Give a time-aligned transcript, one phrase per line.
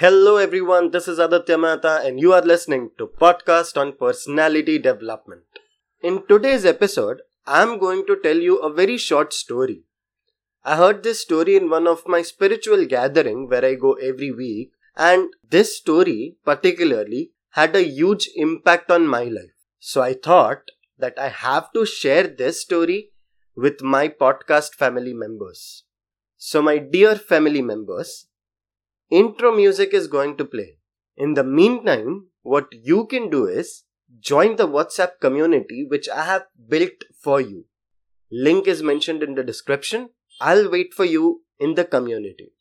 [0.00, 5.42] Hello everyone, this is Aaditya Mehta and you are listening to podcast on personality development.
[6.02, 9.82] In today's episode, I am going to tell you a very short story.
[10.64, 14.70] I heard this story in one of my spiritual gathering where I go every week
[14.96, 19.58] and this story particularly had a huge impact on my life.
[19.80, 23.10] So I thought that I have to share this story
[23.54, 25.84] with my podcast family members.
[26.38, 28.28] So my dear family members,
[29.10, 30.78] intro music is going to play.
[31.16, 33.84] In the meantime, what you can do is
[34.20, 37.66] join the WhatsApp community which I have built for you.
[38.30, 40.10] Link is mentioned in the description.
[40.40, 42.52] I'll wait for you in the community.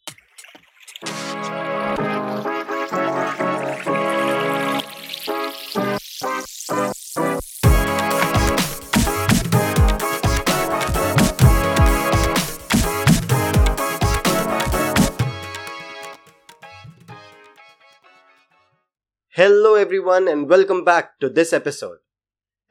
[19.40, 22.00] Hello everyone and welcome back to this episode.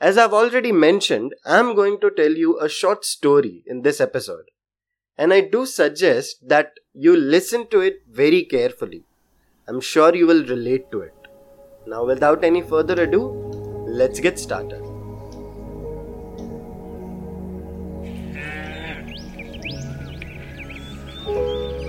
[0.02, 4.50] As I've already mentioned, I'm going to tell you a short story in this episode.
[5.16, 9.04] And I do suggest that you listen to it very carefully.
[9.66, 11.14] I'm sure you will relate to it.
[11.86, 13.22] Now, without any further ado,
[13.88, 14.82] let's get started.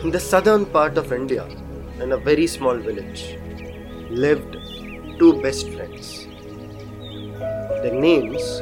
[0.06, 1.46] In the southern part of India,
[2.00, 3.36] in a very small village,
[4.10, 4.56] lived
[5.20, 6.28] two best friends.
[7.84, 8.62] Their names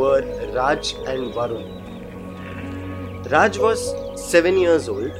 [0.00, 0.22] were
[0.54, 1.66] Raj and Varun.
[3.30, 3.82] Raj was
[4.16, 5.12] seven years old,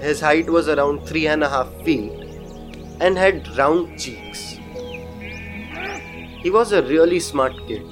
[0.00, 2.12] his height was around three and a half feet,
[3.00, 4.58] and had round cheeks.
[6.42, 7.82] He was a really smart kid.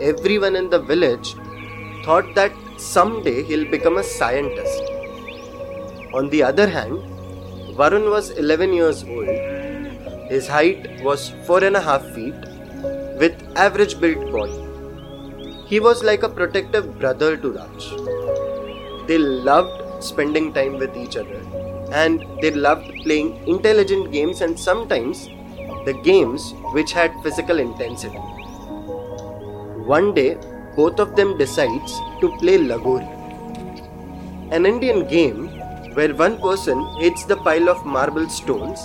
[0.00, 1.34] Everyone in the village
[2.04, 4.80] thought that someday he'll become a scientist.
[6.14, 6.98] On the other hand,
[7.76, 9.53] Varun was 11 years old
[10.28, 12.34] his height was four and a half feet,
[13.18, 14.60] with average built body.
[15.66, 17.90] He was like a protective brother to Raj.
[19.06, 21.40] They loved spending time with each other
[21.92, 25.26] and they loved playing intelligent games and sometimes
[25.84, 28.18] the games which had physical intensity.
[29.94, 30.38] One day,
[30.76, 33.08] both of them decides to play Lagori,
[34.50, 35.48] an Indian game
[35.94, 38.80] where one person hits the pile of marble stones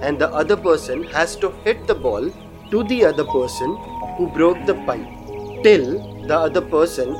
[0.00, 2.30] and the other person has to hit the ball
[2.70, 3.76] to the other person
[4.16, 5.86] who broke the pile till
[6.26, 7.14] the other person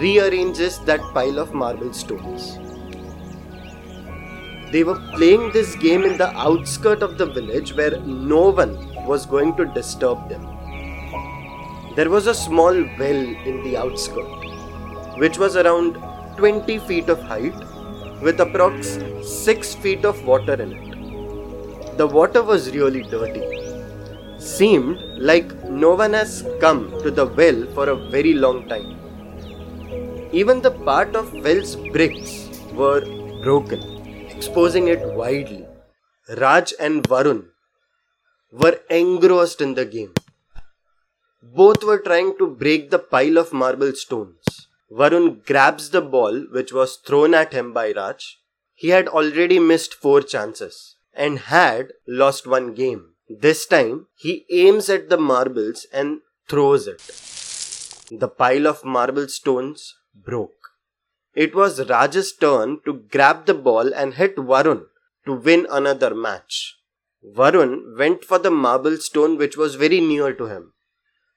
[0.00, 2.58] rearranges that pile of marble stones.
[4.72, 8.74] They were playing this game in the outskirt of the village where no one
[9.06, 10.42] was going to disturb them.
[11.96, 15.94] There was a small well in the outskirt, which was around
[16.36, 17.54] 20 feet of height
[18.20, 20.87] with approx 6 feet of water in it.
[21.98, 23.44] The water was really dirty.
[24.38, 25.00] Seemed
[25.30, 28.90] like no one has come to the well for a very long time.
[30.30, 32.34] Even the part of well's bricks
[32.72, 33.00] were
[33.42, 33.80] broken,
[34.30, 35.66] exposing it widely.
[36.36, 37.40] Raj and Varun
[38.52, 40.14] were engrossed in the game.
[41.42, 44.68] Both were trying to break the pile of marble stones.
[44.92, 48.38] Varun grabs the ball which was thrown at him by Raj.
[48.74, 53.02] He had already missed four chances and had lost one game.
[53.28, 57.02] This time, he aims at the marbles and throws it.
[58.22, 60.58] The pile of marble stones broke.
[61.34, 64.86] It was Raj's turn to grab the ball and hit Varun
[65.26, 66.76] to win another match.
[67.36, 70.72] Varun went for the marble stone which was very near to him.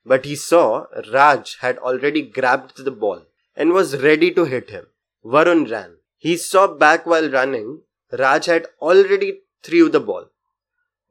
[0.06, 3.24] But he saw Raj had already grabbed the ball
[3.56, 4.88] and was ready to hit him.
[5.26, 5.98] Varun ran.
[6.18, 7.82] He saw back while running.
[8.12, 10.26] Raj had already threw the ball,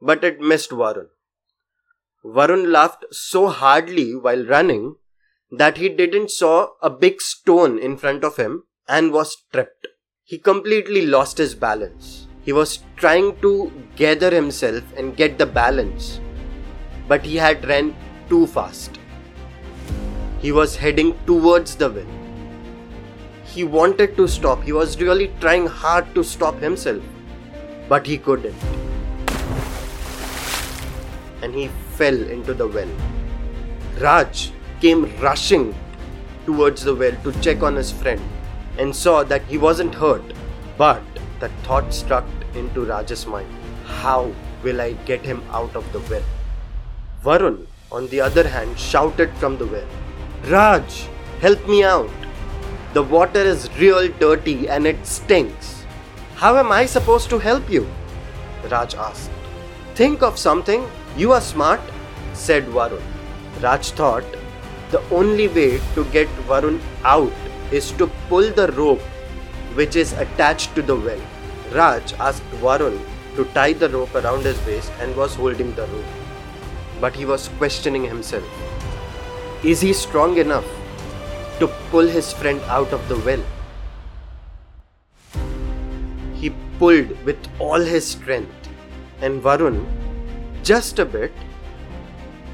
[0.01, 1.07] but it missed Varun.
[2.23, 4.95] Varun laughed so hardly while running
[5.51, 9.87] that he didn't saw a big stone in front of him and was tripped.
[10.23, 12.27] He completely lost his balance.
[12.43, 16.19] He was trying to gather himself and get the balance,
[17.07, 17.95] but he had ran
[18.29, 18.97] too fast.
[20.39, 22.05] He was heading towards the well.
[23.43, 24.63] He wanted to stop.
[24.63, 27.03] He was really trying hard to stop himself
[27.91, 28.55] but he couldn't.
[31.41, 31.67] And he
[31.99, 32.91] fell into the well.
[33.99, 35.65] Raj came rushing
[36.45, 38.21] towards the well to check on his friend
[38.77, 40.23] and saw that he wasn't hurt.
[40.77, 41.01] But
[41.41, 44.31] the thought struck into Raj's mind how
[44.63, 46.23] will I get him out of the well?
[47.25, 49.87] Varun, on the other hand, shouted from the well
[50.45, 51.07] Raj,
[51.41, 52.09] help me out.
[52.93, 55.80] The water is real dirty and it stinks.
[56.41, 57.87] How am I supposed to help you?
[58.71, 59.29] Raj asked.
[59.93, 61.79] Think of something, you are smart,
[62.33, 63.03] said Varun.
[63.61, 64.23] Raj thought
[64.89, 67.31] the only way to get Varun out
[67.71, 69.03] is to pull the rope
[69.75, 71.21] which is attached to the well.
[71.73, 72.99] Raj asked Varun
[73.35, 76.11] to tie the rope around his waist and was holding the rope.
[76.99, 78.43] But he was questioning himself.
[79.63, 80.65] Is he strong enough
[81.59, 83.43] to pull his friend out of the well?
[86.41, 86.49] He
[86.79, 88.69] pulled with all his strength,
[89.21, 89.85] and Varun,
[90.63, 91.31] just a bit,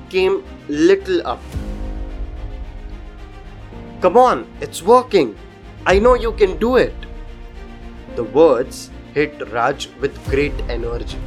[0.09, 1.41] came little up.
[4.01, 5.35] Come on, it's working.
[5.85, 6.93] I know you can do it.
[8.17, 11.19] The words hit Raj with great energy.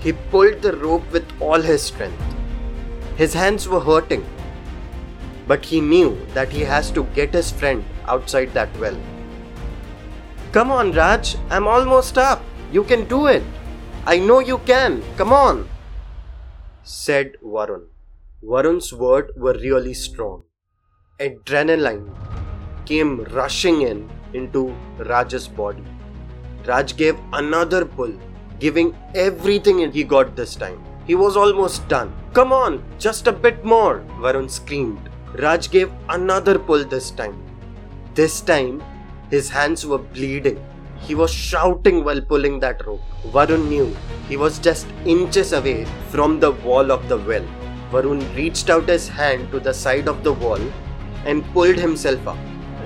[0.00, 2.36] He pulled the rope with all his strength.
[3.16, 4.24] His hands were hurting,
[5.46, 8.96] but he knew that he has to get his friend outside that well.
[10.54, 12.40] Come on, Raj, I'm almost up.
[12.70, 13.42] You can do it.
[14.06, 15.02] I know you can.
[15.16, 15.68] Come on,
[16.84, 17.86] said Varun.
[18.52, 20.44] Varun's words were really strong.
[21.18, 22.06] Adrenaline
[22.86, 24.62] came rushing in into
[24.98, 25.82] Raj's body.
[26.64, 28.14] Raj gave another pull,
[28.60, 30.80] giving everything he got this time.
[31.04, 32.14] He was almost done.
[32.32, 35.10] Come on, just a bit more, Varun screamed.
[35.40, 37.42] Raj gave another pull this time.
[38.14, 38.82] This time,
[39.30, 40.64] his hands were bleeding.
[41.00, 43.02] He was shouting while pulling that rope.
[43.26, 43.94] Varun knew
[44.28, 47.46] he was just inches away from the wall of the well.
[47.90, 50.60] Varun reached out his hand to the side of the wall
[51.24, 52.38] and pulled himself up.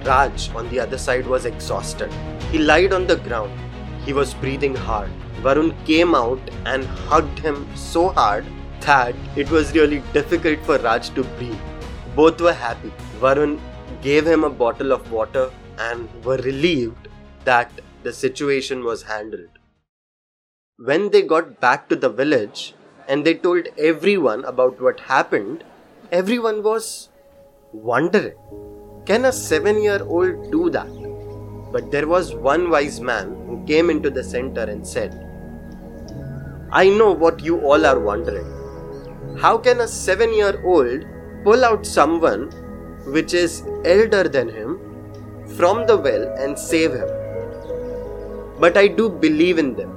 [0.04, 2.12] Raj, on the other side, was exhausted.
[2.50, 3.52] He lied on the ground.
[4.04, 5.10] He was breathing hard.
[5.42, 8.44] Varun came out and hugged him so hard
[8.80, 11.58] that it was really difficult for Raj to breathe.
[12.16, 12.92] Both were happy.
[13.20, 13.60] Varun
[14.02, 17.08] gave him a bottle of water and were relieved
[17.44, 17.70] that
[18.02, 19.50] the situation was handled.
[20.76, 22.74] When they got back to the village
[23.08, 25.64] and they told everyone about what happened,
[26.12, 27.08] everyone was
[27.72, 28.36] wondering
[29.08, 30.90] can a seven year old do that?
[31.72, 35.14] But there was one wise man who came into the center and said,
[36.70, 39.38] I know what you all are wondering.
[39.38, 41.06] How can a seven year old
[41.42, 42.50] pull out someone
[43.14, 44.78] which is elder than him
[45.58, 47.08] from the well and save him?
[48.60, 49.94] But I do believe in them.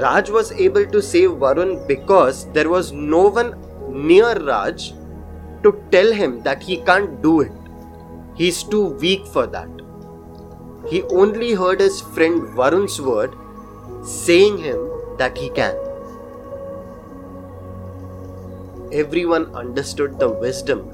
[0.00, 3.54] Raj was able to save Varun because there was no one
[3.88, 4.92] near Raj
[5.62, 7.52] to tell him that he can't do it.
[8.34, 9.68] He's too weak for that.
[10.88, 13.34] He only heard his friend Varun's word
[14.02, 14.88] saying him
[15.18, 15.76] that he can.
[18.92, 20.90] Everyone understood the wisdom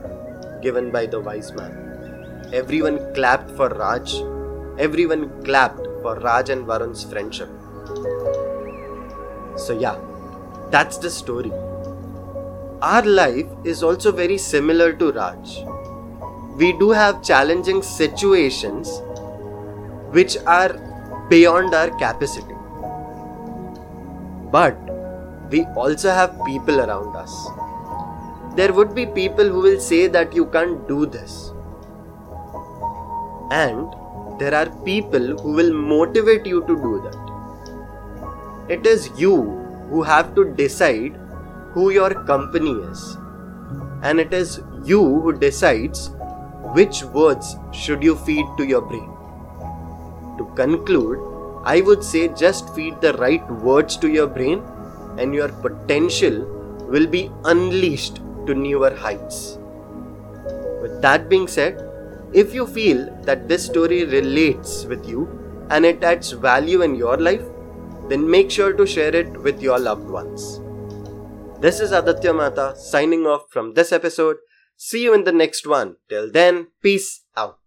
[0.62, 1.85] given by the wise man.
[2.62, 4.17] Everyone clapped for Raj.
[4.79, 7.49] Everyone clapped for Raj and Varun's friendship.
[9.56, 9.97] So, yeah,
[10.70, 11.53] that's the story
[12.82, 15.64] our life is also very similar to Raj.
[16.56, 19.00] We do have challenging situations
[20.11, 20.75] which are
[21.31, 22.55] beyond our capacity.
[24.53, 24.76] But
[25.50, 27.35] we also have people around us.
[28.55, 31.53] There would be people who will say that you can't do this.
[33.50, 33.94] And
[34.38, 37.26] there are people who will motivate you to do that.
[38.69, 39.43] It is you
[39.90, 41.19] who have to decide
[41.72, 43.17] who your company is.
[44.03, 46.10] And it is you who decides
[46.74, 49.10] which words should you feed to your brain.
[50.38, 51.19] To conclude,
[51.65, 54.62] I would say just feed the right words to your brain
[55.19, 56.44] and your potential
[56.88, 59.58] will be unleashed to newer heights.
[60.82, 61.82] With that being said,
[62.40, 65.20] if you feel that this story relates with you
[65.70, 67.44] and it adds value in your life,
[68.10, 70.60] then make sure to share it with your loved ones.
[71.60, 74.36] This is Aaditya Mehta signing off from this episode.
[74.76, 75.96] See you in the next one.
[76.10, 77.58] Till then, peace out.